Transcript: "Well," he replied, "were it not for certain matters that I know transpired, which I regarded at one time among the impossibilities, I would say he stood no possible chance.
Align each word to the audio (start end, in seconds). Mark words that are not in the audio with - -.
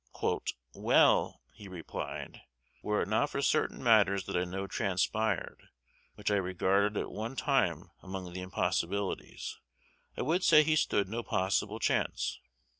"Well," 0.73 1.41
he 1.53 1.67
replied, 1.67 2.41
"were 2.81 3.03
it 3.03 3.07
not 3.07 3.29
for 3.29 3.39
certain 3.43 3.83
matters 3.83 4.25
that 4.25 4.35
I 4.35 4.45
know 4.45 4.65
transpired, 4.65 5.67
which 6.15 6.31
I 6.31 6.37
regarded 6.37 6.97
at 6.99 7.11
one 7.11 7.35
time 7.35 7.91
among 8.01 8.33
the 8.33 8.41
impossibilities, 8.41 9.59
I 10.17 10.23
would 10.23 10.43
say 10.43 10.63
he 10.63 10.75
stood 10.75 11.07
no 11.07 11.21
possible 11.21 11.77
chance. 11.77 12.39